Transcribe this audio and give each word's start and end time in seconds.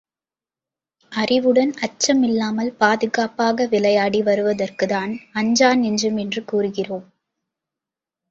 அறிவுடன் 1.11 1.73
அச்சமில்லாமல், 1.81 2.71
பாதுகாப்பாக 2.77 3.67
விளையாடி 3.67 4.21
வருவதற்குத்தான் 4.21 5.13
அஞ்சா 5.33 5.73
நெஞ்சம் 5.73 6.17
என்று 6.17 6.43
கூறுகிறோம். 6.45 7.05